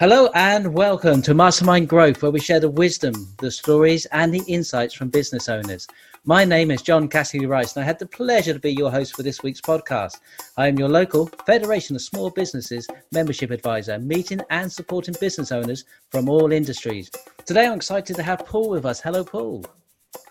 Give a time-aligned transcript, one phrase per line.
[0.00, 4.44] Hello and welcome to Mastermind Growth, where we share the wisdom, the stories, and the
[4.46, 5.88] insights from business owners.
[6.24, 9.16] My name is John Cassidy Rice, and I had the pleasure to be your host
[9.16, 10.20] for this week's podcast.
[10.56, 15.84] I am your local Federation of Small Businesses membership advisor, meeting and supporting business owners
[16.12, 17.10] from all industries.
[17.44, 19.00] Today, I'm excited to have Paul with us.
[19.00, 19.64] Hello, Paul.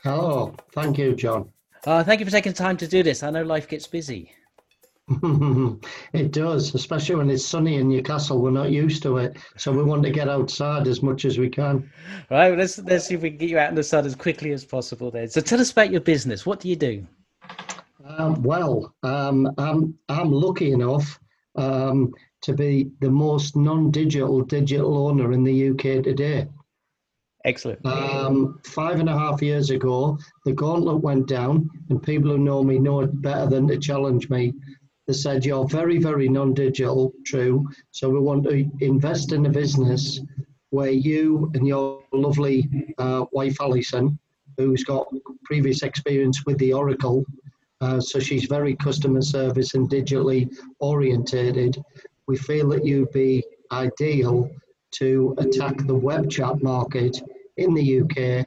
[0.01, 0.55] Hello.
[0.71, 1.49] Thank you, John.
[1.85, 3.21] Uh, thank you for taking time to do this.
[3.21, 4.31] I know life gets busy.
[6.13, 8.41] it does, especially when it's sunny in Newcastle.
[8.41, 11.49] We're not used to it, so we want to get outside as much as we
[11.49, 11.89] can.
[12.29, 12.49] Right.
[12.49, 14.51] Well, let's let's see if we can get you out in the sun as quickly
[14.51, 15.09] as possible.
[15.09, 15.29] Then.
[15.29, 16.45] So, tell us about your business.
[16.45, 17.07] What do you do?
[18.05, 21.17] Um, well, um, I'm I'm lucky enough
[21.55, 26.47] um, to be the most non-digital digital owner in the UK today.
[27.45, 27.85] Excellent.
[27.85, 32.61] Um, five and a half years ago, the gauntlet went down, and people who know
[32.61, 34.53] me know it better than to challenge me
[35.07, 37.65] they said you're very, very non-digital, true.
[37.91, 40.19] So we want to invest in a business
[40.69, 44.19] where you and your lovely uh, wife Alison,
[44.57, 45.07] who's got
[45.45, 47.25] previous experience with the Oracle,
[47.79, 51.81] uh, so she's very customer service and digitally orientated.
[52.27, 54.49] We feel that you'd be ideal
[54.91, 57.21] to attack the web chat market
[57.57, 58.45] in the UK,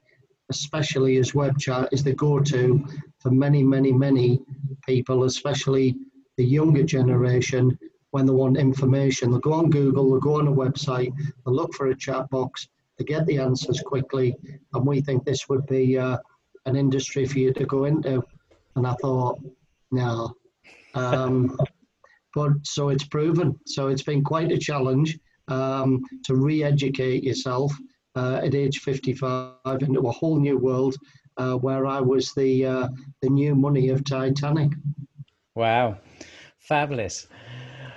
[0.51, 2.85] especially as web chat is the go-to
[3.19, 4.41] for many, many, many
[4.85, 5.95] people, especially
[6.37, 7.79] the younger generation,
[8.11, 11.13] when they want information, they'll go on Google, they'll go on a website,
[11.45, 14.37] they'll look for a chat box, they get the answers quickly,
[14.75, 16.19] and we think this would be uh,
[16.67, 18.23] an industry for you to go into.
[18.77, 19.39] And I thought,
[19.91, 20.35] no.
[20.95, 21.57] Um,
[22.35, 23.59] but so it's proven.
[23.67, 27.73] So it's been quite a challenge um, to re-educate yourself
[28.17, 30.97] uh, at age 55 into a whole new world
[31.37, 32.89] uh, where I was the uh,
[33.23, 34.73] the new money of Titanic.
[35.55, 35.99] Wow.
[36.59, 37.27] Fabulous.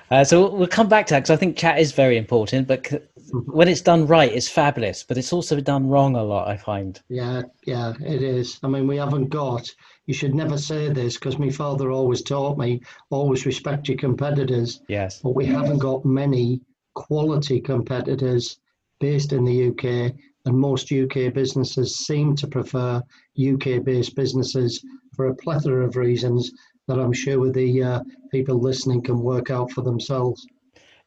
[0.09, 2.83] Uh, so we'll come back to that because I think chat is very important, but
[2.83, 3.39] mm-hmm.
[3.51, 5.03] when it's done right, it's fabulous.
[5.03, 7.01] But it's also done wrong a lot, I find.
[7.09, 8.59] Yeah, yeah, it is.
[8.63, 9.67] I mean, we haven't got.
[10.05, 14.81] You should never say this because my father always taught me always respect your competitors.
[14.87, 15.19] Yes.
[15.21, 16.61] But we haven't got many
[16.93, 18.59] quality competitors
[18.99, 20.13] based in the UK,
[20.45, 23.01] and most UK businesses seem to prefer
[23.37, 24.83] UK-based businesses
[25.15, 26.51] for a plethora of reasons
[26.87, 27.99] that I'm sure the uh,
[28.31, 30.45] people listening can work out for themselves.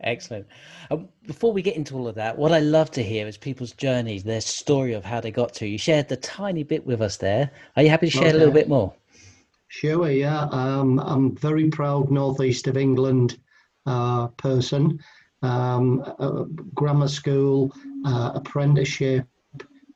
[0.00, 0.46] Excellent.
[0.90, 3.72] Um, before we get into all of that, what I love to hear is people's
[3.72, 5.66] journeys, their story of how they got to.
[5.66, 7.50] You shared the tiny bit with us there.
[7.76, 8.36] Are you happy to share okay.
[8.36, 8.92] a little bit more?
[9.68, 10.48] Sure, yeah.
[10.50, 13.38] Um, I'm very proud northeast of England
[13.86, 15.00] uh, person.
[15.42, 16.04] Um,
[16.74, 17.72] grammar school,
[18.04, 19.26] uh, apprenticeship,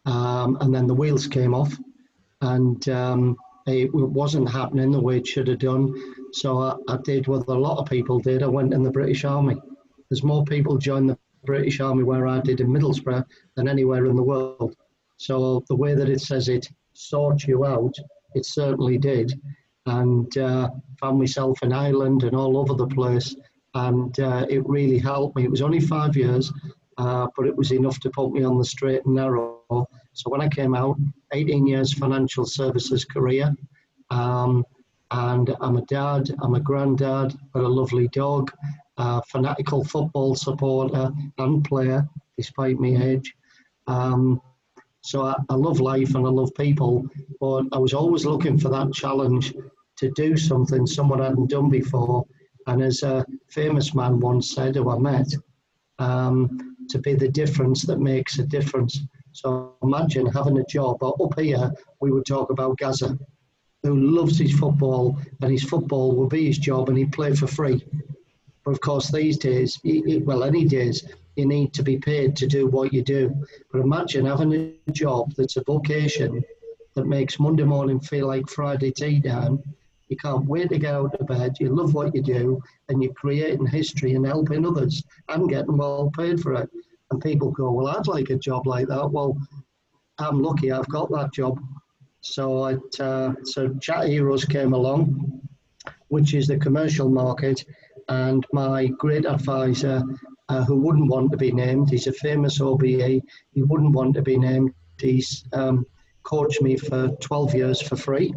[0.06, 1.76] um, and then the wheels came off.
[2.40, 3.36] And um,
[3.70, 5.94] it wasn't happening the way it should have done.
[6.32, 8.42] So I, I, did what a lot of people did.
[8.42, 9.56] I went in the British Army.
[10.08, 14.16] There's more people joined the British Army where I did in Middlesbrough than anywhere in
[14.16, 14.76] the world.
[15.16, 17.94] So the way that it says it sorts you out,
[18.34, 19.40] it certainly did.
[19.86, 20.70] And uh,
[21.00, 23.34] found myself in Ireland and all over the place.
[23.74, 25.44] And uh, it really helped me.
[25.44, 26.52] It was only five years,
[26.98, 29.88] uh, but it was enough to put me on the straight and narrow.
[30.20, 30.98] So when I came out,
[31.32, 33.56] 18 years financial services career,
[34.10, 34.66] um,
[35.10, 38.52] and I'm a dad, I'm a granddad, got a lovely dog,
[38.98, 43.34] a fanatical football supporter and player, despite my age.
[43.86, 44.42] Um,
[45.00, 47.08] so I, I love life and I love people,
[47.40, 49.54] but I was always looking for that challenge
[49.96, 52.26] to do something someone hadn't done before.
[52.66, 55.32] And as a famous man once said, who I met,
[55.98, 59.00] um, to be the difference that makes a difference.
[59.32, 63.18] So imagine having a job, or up here we would talk about Gazza,
[63.82, 67.46] who loves his football, and his football will be his job, and he play for
[67.46, 67.84] free.
[68.64, 69.80] But of course, these days,
[70.24, 73.34] well, any days, you need to be paid to do what you do.
[73.72, 74.52] But imagine having
[74.86, 76.42] a job that's a vocation
[76.94, 79.62] that makes Monday morning feel like Friday tea time.
[80.08, 81.54] You can't wait to get out of bed.
[81.60, 86.10] You love what you do, and you're creating history and helping others and getting well
[86.14, 86.68] paid for it.
[87.10, 89.10] And people go, Well, I'd like a job like that.
[89.10, 89.36] Well,
[90.18, 91.58] I'm lucky I've got that job.
[92.20, 95.40] So, it, uh, so Chat Heroes came along,
[96.08, 97.64] which is the commercial market,
[98.08, 100.02] and my great advisor,
[100.50, 102.82] uh, who wouldn't want to be named, he's a famous OBE,
[103.52, 104.74] he wouldn't want to be named.
[105.00, 105.86] He's um,
[106.24, 108.34] coached me for 12 years for free.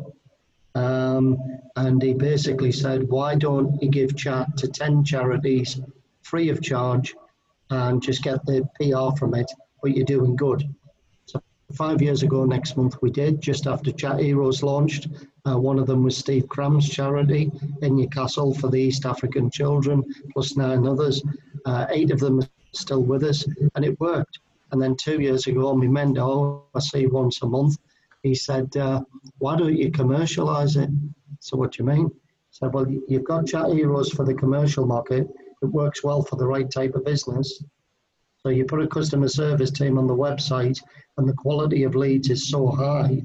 [0.76, 1.38] Um,
[1.76, 5.82] and he basically said, Why don't you give chat to 10 charities
[6.22, 7.16] free of charge
[7.70, 9.52] and just get the PR from it,
[9.82, 10.64] but you're doing good.
[11.26, 11.42] So
[11.74, 15.08] five years ago next month we did, just after Chat Heroes launched,
[15.46, 17.52] Uh, one of them was Steve Cram's charity
[17.82, 20.02] in Newcastle for the East African children,
[20.32, 21.22] plus nine others.
[21.66, 23.46] Uh, eight of them are still with us,
[23.76, 24.40] and it worked.
[24.72, 27.78] And then two years ago, my mentor, I see once a month,
[28.24, 29.02] he said, uh,
[29.40, 30.90] Why don't you commercialize it?
[31.42, 32.06] So, what do you mean?
[32.08, 35.28] I said, Well, you've got Chat Heroes for the commercial market,
[35.64, 37.64] it works well for the right type of business.
[38.40, 40.82] So, you put a customer service team on the website,
[41.18, 43.22] and the quality of leads is so high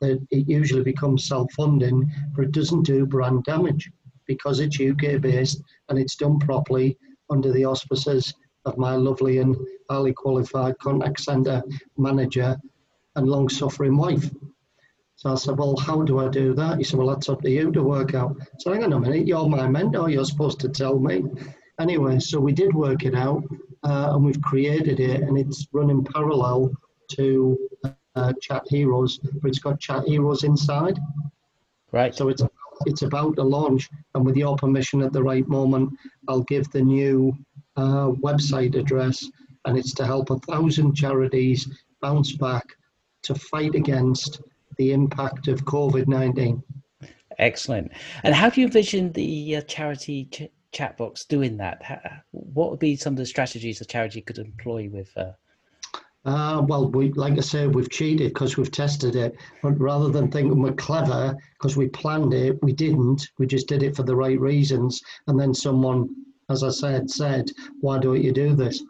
[0.00, 3.90] that it usually becomes self funding, but it doesn't do brand damage
[4.26, 6.98] because it's UK based and it's done properly
[7.30, 8.34] under the auspices
[8.64, 9.56] of my lovely and
[9.88, 11.62] highly qualified contact centre
[11.96, 12.56] manager
[13.14, 14.30] and long suffering wife.
[15.16, 16.78] So I said, Well, how do I do that?
[16.78, 18.36] He said, Well, that's up to you to work out.
[18.58, 21.24] So hang on a minute, you're my mentor, you're supposed to tell me.
[21.78, 23.42] Anyway, so we did work it out
[23.84, 26.72] uh, and we've created it and it's running parallel
[27.10, 27.56] to
[28.14, 30.98] uh, Chat Heroes, but it's got Chat Heroes inside.
[31.92, 32.14] Right.
[32.14, 32.42] So it's
[32.84, 35.90] it's about to launch, and with your permission at the right moment,
[36.28, 37.34] I'll give the new
[37.76, 39.24] uh, website address,
[39.64, 41.68] and it's to help a thousand charities
[42.02, 42.64] bounce back
[43.22, 44.42] to fight against
[44.76, 46.62] the impact of COVID 19.
[47.38, 47.92] Excellent.
[48.22, 52.22] And how do you envision the uh, charity ch- chat box doing that?
[52.32, 55.10] What would be some of the strategies a charity could employ with?
[55.16, 55.32] Uh...
[56.26, 59.36] Uh, well, we like I say, we've cheated because we've tested it.
[59.62, 63.30] But rather than thinking we're clever because we planned it, we didn't.
[63.38, 65.00] We just did it for the right reasons.
[65.28, 66.14] And then someone,
[66.50, 67.50] as I said, said,
[67.80, 68.82] "Why don't you do this?"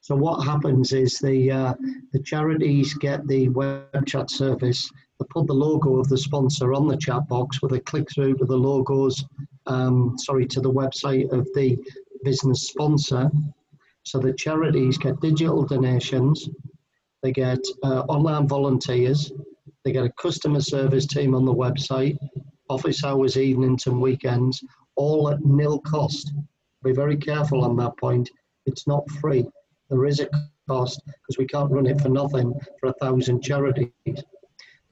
[0.00, 1.74] So what happens is the uh,
[2.12, 4.88] the charities get the web chat service.
[5.18, 8.36] They put the logo of the sponsor on the chat box with a click through
[8.36, 9.24] to the logos,
[9.66, 11.78] um, sorry, to the website of the
[12.24, 13.30] business sponsor.
[14.04, 16.48] So the charities get digital donations,
[17.22, 19.32] they get uh, online volunteers,
[19.84, 22.16] they get a customer service team on the website,
[22.68, 24.62] office hours, evenings, and weekends,
[24.96, 26.32] all at nil cost.
[26.84, 28.30] Be very careful on that point.
[28.66, 29.46] It's not free
[29.88, 30.28] there is a
[30.68, 33.90] cost because we can't run it for nothing for a thousand charities.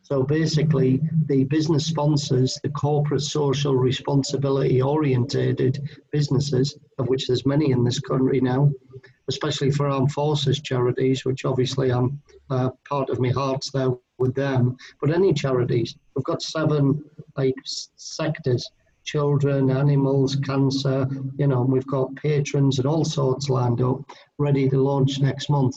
[0.05, 7.71] So basically, the business sponsors, the corporate social responsibility orientated businesses, of which there's many
[7.71, 8.71] in this country now,
[9.29, 12.21] especially for armed forces charities, which obviously I'm
[12.51, 14.77] uh, part of my heart's there with them.
[15.01, 17.03] But any charities, we've got seven
[17.35, 18.71] like sectors
[19.05, 21.07] children, animals, cancer,
[21.37, 24.01] you know, we've got patrons and all sorts lined up,
[24.39, 25.77] ready to launch next month.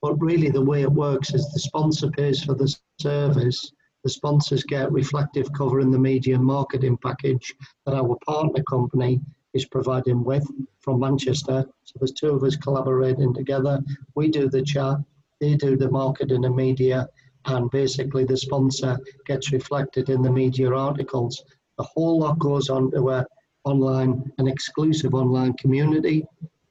[0.00, 3.72] But really, the way it works is the sponsor pays for the service.
[4.04, 7.52] The sponsors get reflective cover in the media marketing package
[7.84, 9.20] that our partner company
[9.54, 10.46] is providing with
[10.80, 11.64] from Manchester.
[11.84, 13.82] So there's two of us collaborating together.
[14.14, 14.98] We do the chat,
[15.40, 17.08] they do the marketing and media,
[17.46, 21.42] and basically the sponsor gets reflected in the media articles.
[21.78, 23.26] A whole lot goes on to a
[23.64, 26.24] online, an exclusive online community,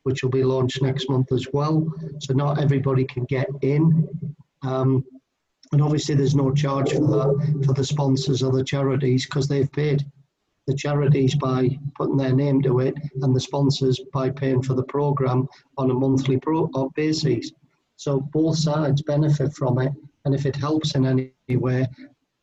[0.08, 1.86] which will be launched next month as well.
[2.22, 4.08] So not everybody can get in.
[4.64, 5.04] Um,
[5.74, 9.72] and obviously, there's no charge for that for the sponsors or the charities because they've
[9.74, 10.06] paid
[10.66, 14.84] the charities by putting their name to it, and the sponsors by paying for the
[14.84, 15.46] program
[15.78, 17.52] on a monthly pro- basis.
[17.98, 19.92] So both sides benefit from it,
[20.24, 21.86] and if it helps in any way,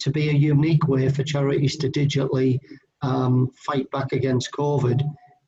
[0.00, 2.58] to be a unique way for charities to digitally
[3.00, 5.00] um, fight back against COVID.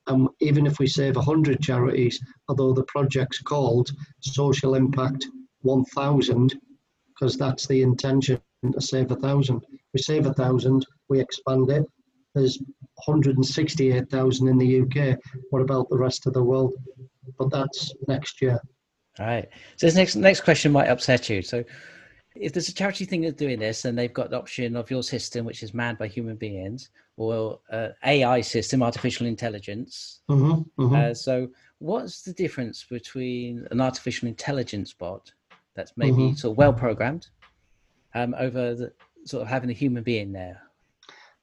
[0.09, 3.91] Um, even if we save 100 charities, although the project's called
[4.21, 5.27] Social Impact
[5.63, 6.55] 1000,
[7.09, 8.41] because that's the intention
[8.73, 9.65] to save a thousand.
[9.95, 11.85] We save a thousand, we expand it.
[12.35, 12.59] There's
[13.05, 15.19] 168,000 in the UK.
[15.51, 16.75] What about the rest of the world?
[17.39, 18.61] But that's next year.
[19.19, 19.49] All right.
[19.77, 21.41] So this next next question might upset you.
[21.41, 21.65] So
[22.41, 25.03] if there's a charity thing that's doing this and they've got the option of your
[25.03, 30.21] system, which is manned by human beings, or uh, AI system, artificial intelligence.
[30.29, 30.95] Mm-hmm, mm-hmm.
[30.95, 35.33] Uh, so, what's the difference between an artificial intelligence bot
[35.75, 36.35] that's maybe mm-hmm.
[36.35, 37.29] sort of well programmed
[38.15, 38.93] um, over the
[39.25, 40.61] sort of having a human being there?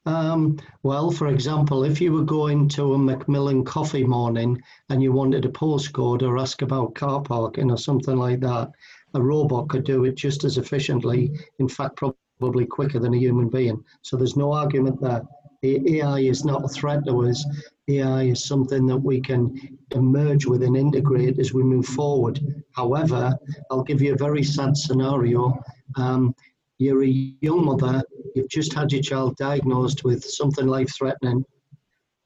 [0.06, 5.14] Um, well, for example, if you were going to a Macmillan coffee morning and you
[5.14, 8.72] wanted a postcode or ask about car parking or something like that,
[9.14, 12.00] a robot could do it just as efficiently, in fact,
[12.40, 13.84] probably quicker than a human being.
[14.02, 15.22] So there's no argument there.
[15.62, 17.46] The AI is not a threat to us.
[17.88, 22.40] AI is something that we can emerge with and integrate as we move forward.
[22.72, 23.34] However,
[23.72, 25.58] I'll give you a very sad scenario.
[25.96, 26.36] Um,
[26.80, 28.04] you're a young mother,
[28.36, 31.46] you've just had your child diagnosed with something life threatening.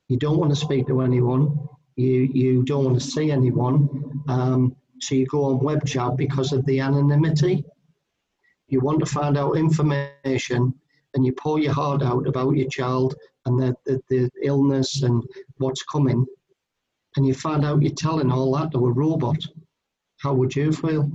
[0.07, 4.23] You don't want to speak to anyone, you, you don't want to see anyone.
[4.27, 7.63] Um, so you go on web chat because of the anonymity.
[8.67, 10.73] You want to find out information
[11.13, 15.23] and you pour your heart out about your child and the, the, the illness and
[15.57, 16.25] what's coming,
[17.15, 19.37] and you find out you're telling all that to a robot,
[20.17, 21.09] how would you feel?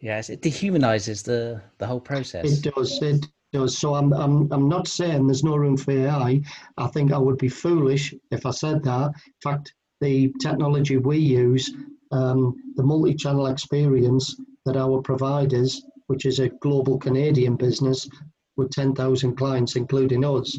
[0.00, 2.64] Yes, it dehumanizes the the whole process.
[2.64, 3.02] It does.
[3.02, 3.76] It does.
[3.76, 6.40] So I'm, I'm, I'm not saying there's no room for AI.
[6.76, 9.06] I think I would be foolish if I said that.
[9.26, 11.72] In fact, the technology we use,
[12.10, 18.08] um, the multi-channel experience that our providers, which is a global Canadian business
[18.56, 20.58] with 10,000 clients, including us,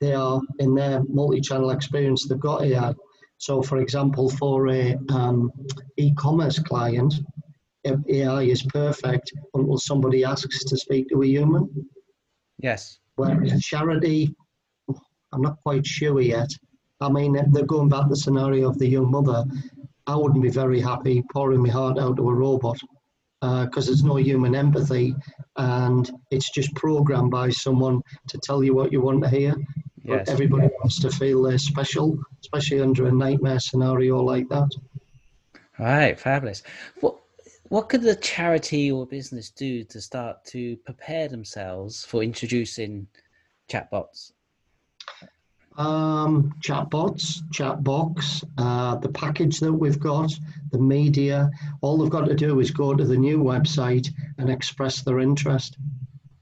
[0.00, 2.26] they are in their multi-channel experience.
[2.26, 2.94] They've got AI.
[3.38, 5.50] So, for example, for a um,
[5.96, 7.14] e-commerce client,
[7.84, 11.68] AI is perfect until somebody asks to speak to a human.
[12.58, 12.98] Yes.
[13.16, 14.34] Whereas charity,
[15.32, 16.50] I'm not quite sure yet.
[17.00, 19.44] I mean, they're going back to the scenario of the young mother.
[20.06, 22.78] I wouldn't be very happy pouring my heart out to a robot
[23.40, 25.14] because uh, there's no human empathy
[25.56, 29.54] and it's just programmed by someone to tell you what you want to hear.
[30.04, 30.26] Yes.
[30.26, 34.68] But everybody wants to feel they're special, especially under a nightmare scenario like that.
[35.78, 36.62] Right, fabulous.
[37.00, 37.16] What
[37.68, 43.06] what could the charity or business do to start to prepare themselves for introducing
[43.70, 44.32] chatbots?
[45.78, 50.32] Um, chatbots, chatbox, uh, the package that we've got,
[50.70, 51.50] the media,
[51.80, 55.78] all they've got to do is go to the new website and express their interest.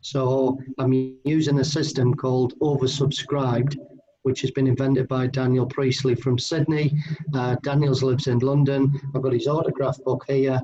[0.01, 3.77] So I'm using a system called Oversubscribed,
[4.23, 6.93] which has been invented by Daniel Priestley from Sydney.
[7.35, 8.99] Uh, Daniel's lives in London.
[9.15, 10.61] I've got his autograph book here,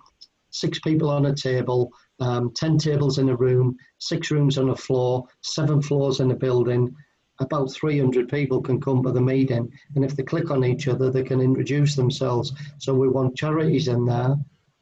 [0.50, 4.76] six people on a table, um, ten tables in a room, six rooms on a
[4.76, 6.94] floor, seven floors in a building.
[7.38, 11.11] About 300 people can come to the meeting, and if they click on each other,
[11.11, 12.54] they can introduce themselves.
[12.78, 14.37] So we want charities in there.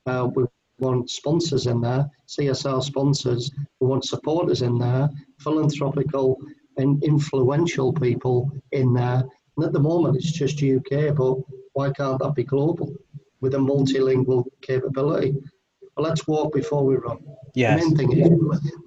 [0.06, 0.44] Uh, we
[0.78, 3.50] want sponsors in there, CSR sponsors.
[3.80, 6.38] We want supporters in there, philanthropical
[6.76, 9.24] and influential people in there.
[9.56, 11.36] And at the moment, it's just UK, but
[11.74, 12.92] why can't that be global
[13.40, 15.36] with a multilingual capability?
[15.94, 17.18] But let's walk before we run.
[17.54, 17.80] Yes.
[17.80, 18.30] The main thing is,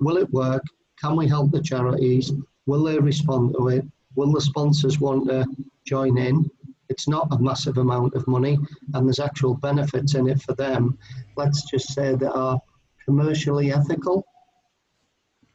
[0.02, 0.64] will it work?
[1.02, 2.34] Can we help the charities?
[2.66, 3.86] Will they respond to it?
[4.16, 5.46] Will the sponsors want to
[5.86, 6.50] join in?
[6.90, 8.58] It's not a massive amount of money,
[8.94, 10.98] and there's actual benefits in it for them.
[11.36, 12.60] Let's just say that are
[13.06, 14.26] commercially ethical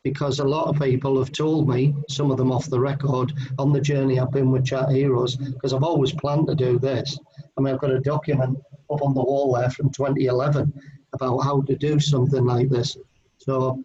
[0.05, 3.73] because a lot of people have told me, some of them off the record, on
[3.73, 7.19] the journey I've been with Chat Heroes, because I've always planned to do this.
[7.57, 8.59] I mean, I've got a document
[8.91, 10.73] up on the wall there from 2011
[11.13, 12.97] about how to do something like this.
[13.39, 13.83] So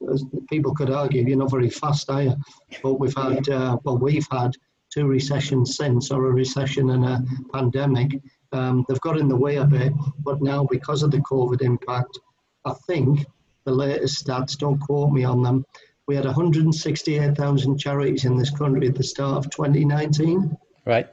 [0.49, 2.35] people could argue, you're not very fast, are you?
[2.83, 4.51] But we've had, uh, well, we've had
[4.93, 8.21] two recessions since, or a recession and a pandemic.
[8.51, 12.19] Um, they've got in the way a bit, but now because of the COVID impact,
[12.65, 13.25] I think
[13.65, 15.65] the latest stats, don't quote me on them,
[16.07, 20.57] we had 168,000 charities in this country at the start of 2019.
[20.85, 21.07] Right.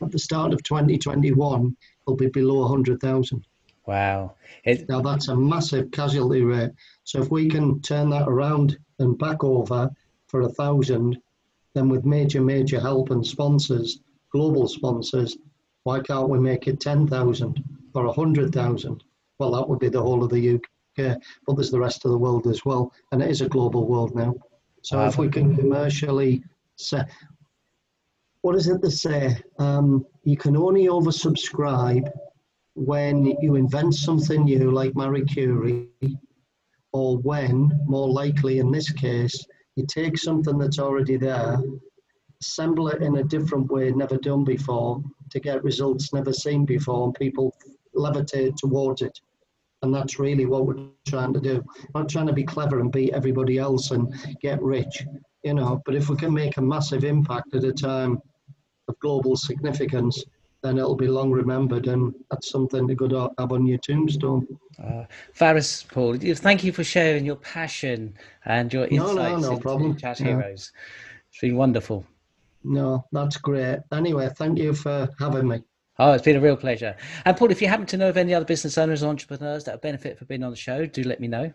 [0.00, 3.46] At the start of 2021, it'll be below 100,000.
[3.86, 4.34] Wow.
[4.64, 4.88] It...
[4.88, 6.72] Now that's a massive casualty rate.
[7.04, 9.90] So if we can turn that around and back over
[10.28, 11.18] for a thousand,
[11.74, 14.00] then with major, major help and sponsors,
[14.32, 15.36] global sponsors,
[15.84, 17.62] why can't we make it 10,000
[17.94, 19.04] or 100,000?
[19.38, 20.62] well, that would be the whole of the UK,
[20.96, 24.14] but there's the rest of the world as well, and it is a global world
[24.14, 24.34] now.
[24.82, 26.42] So if we can commercially
[26.76, 27.02] say,
[28.42, 29.36] what is it to say?
[29.58, 32.10] Um, you can only oversubscribe
[32.74, 35.88] when you invent something new, like Marie Curie,
[36.92, 41.58] or when, more likely in this case, you take something that's already there,
[42.40, 47.06] assemble it in a different way, never done before, to get results never seen before,
[47.06, 47.54] and people
[47.94, 49.18] levitate towards it.
[49.82, 51.64] And that's really what we're trying to do.
[51.92, 55.04] We're not trying to be clever and beat everybody else and get rich,
[55.42, 55.82] you know.
[55.84, 58.20] But if we can make a massive impact at a time
[58.88, 60.24] of global significance,
[60.62, 64.46] then it'll be long remembered, and that's something to go to have on your tombstone.
[64.82, 68.14] Uh, Faris, Paul, thank you for sharing your passion
[68.44, 69.96] and your insights no, no, no into problem.
[69.96, 70.26] Chat Yeah.
[70.26, 70.72] Heroes.
[71.30, 72.04] It's been wonderful.
[72.64, 73.78] No, that's great.
[73.92, 75.62] Anyway, thank you for having me.
[75.98, 76.94] Oh, it's been a real pleasure.
[77.24, 79.74] And Paul, if you happen to know of any other business owners or entrepreneurs that
[79.74, 81.52] would benefit from being on the show, do let me know.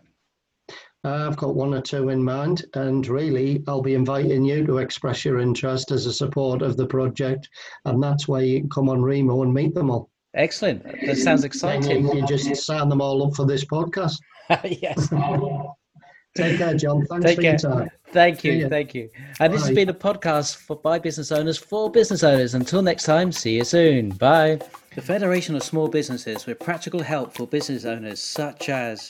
[1.04, 4.78] Uh, I've got one or two in mind, and really, I'll be inviting you to
[4.78, 7.48] express your interest as a support of the project,
[7.84, 10.10] and that's why you can come on Remo and meet them all.
[10.34, 10.84] Excellent.
[11.06, 12.06] That sounds exciting.
[12.06, 14.18] you, you just sign them all up for this podcast.
[14.64, 15.08] yes.
[16.36, 17.04] Take care, John.
[17.06, 17.50] Thanks Take for care.
[17.50, 17.90] your time.
[18.12, 18.68] Thank you.
[18.68, 19.08] Thank you.
[19.40, 22.54] And this has been a podcast for by business owners for business owners.
[22.54, 24.10] Until next time, see you soon.
[24.10, 24.60] Bye.
[24.94, 29.08] The Federation of Small Businesses with practical help for business owners, such as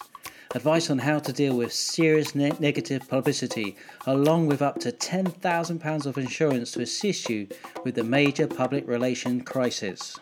[0.55, 6.07] advice on how to deal with serious ne- negative publicity, along with up to £10,000
[6.07, 7.49] of insurance to assist you
[7.85, 10.21] with the major public relation crisis.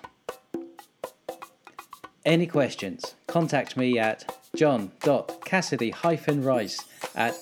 [2.25, 3.15] Any questions?
[3.27, 6.79] Contact me at john.cassidy-rice
[7.15, 7.35] at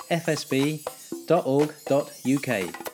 [1.28, 2.87] fsb.org.uk.